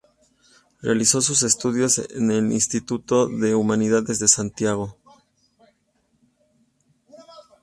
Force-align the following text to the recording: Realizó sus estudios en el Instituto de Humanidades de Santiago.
Realizó 0.81 1.21
sus 1.21 1.43
estudios 1.43 1.99
en 1.99 2.31
el 2.31 2.51
Instituto 2.53 3.27
de 3.27 3.53
Humanidades 3.53 4.17
de 4.17 4.27
Santiago. 4.27 4.97